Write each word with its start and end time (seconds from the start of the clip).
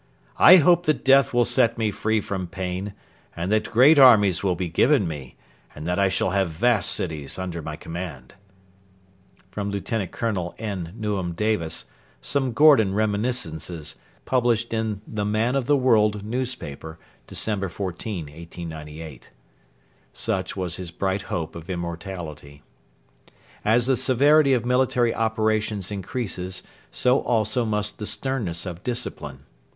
I 0.39 0.55
hope 0.55 0.87
that 0.87 1.05
death 1.05 1.31
will 1.31 1.45
set 1.45 1.77
me 1.77 1.91
free 1.91 2.21
from 2.21 2.47
pain, 2.47 2.95
and 3.35 3.51
that 3.51 3.69
great 3.69 3.99
armies 3.99 4.41
will 4.41 4.55
be 4.55 4.67
given 4.67 5.07
me, 5.07 5.35
and 5.75 5.85
that 5.85 5.99
I 5.99 6.09
shall 6.09 6.31
have 6.31 6.49
vast 6.49 6.89
cities 6.89 7.37
under 7.37 7.61
my 7.61 7.75
command.' 7.75 8.33
[Lieut. 9.55 10.11
Colonel 10.11 10.55
N. 10.57 10.95
Newham 10.97 11.33
Davis, 11.35 11.85
'Some 12.19 12.51
Gordon 12.53 12.95
Reminiscences,' 12.95 13.97
published 14.25 14.73
in 14.73 15.01
THE 15.07 15.23
MAN 15.23 15.55
OF 15.55 15.67
THE 15.67 15.77
WORLD 15.77 16.25
newspaper, 16.25 16.97
December 17.27 17.69
14, 17.69 18.25
1898.] 18.25 19.29
Such 20.13 20.57
was 20.57 20.77
his 20.77 20.89
bright 20.89 21.21
hope 21.29 21.55
of 21.55 21.69
immortality. 21.69 22.63
As 23.63 23.85
the 23.85 23.95
severity 23.95 24.53
of 24.55 24.65
military 24.65 25.13
operations 25.13 25.91
increases, 25.91 26.63
so 26.89 27.19
also 27.19 27.65
must 27.65 27.99
the 27.99 28.07
sternness 28.07 28.65
of 28.65 28.81
discipline. 28.81 29.41